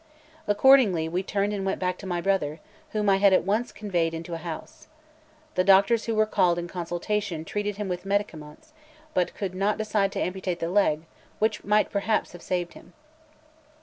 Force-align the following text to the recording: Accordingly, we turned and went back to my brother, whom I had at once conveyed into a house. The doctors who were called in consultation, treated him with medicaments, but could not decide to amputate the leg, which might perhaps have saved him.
Accordingly, 0.47 1.07
we 1.07 1.21
turned 1.21 1.53
and 1.53 1.63
went 1.63 1.79
back 1.79 1.99
to 1.99 2.07
my 2.07 2.21
brother, 2.21 2.59
whom 2.89 3.07
I 3.07 3.17
had 3.17 3.33
at 3.33 3.43
once 3.43 3.71
conveyed 3.71 4.15
into 4.15 4.33
a 4.33 4.37
house. 4.39 4.87
The 5.53 5.63
doctors 5.63 6.05
who 6.05 6.15
were 6.15 6.25
called 6.25 6.57
in 6.57 6.67
consultation, 6.67 7.45
treated 7.45 7.77
him 7.77 7.87
with 7.87 8.03
medicaments, 8.03 8.73
but 9.13 9.35
could 9.35 9.53
not 9.53 9.77
decide 9.77 10.11
to 10.13 10.19
amputate 10.19 10.59
the 10.59 10.69
leg, 10.71 11.01
which 11.37 11.63
might 11.63 11.91
perhaps 11.91 12.31
have 12.31 12.41
saved 12.41 12.73
him. 12.73 12.93